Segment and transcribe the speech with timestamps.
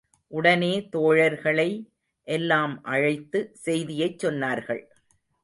[0.31, 1.67] உடனே தோழர்களை
[2.27, 4.83] எல்லாம் அழைத்து, செய்தியைச் சொன்னார்கள்.